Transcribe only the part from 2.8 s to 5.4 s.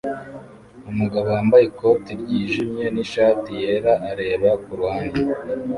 nishati yera areba kuruhande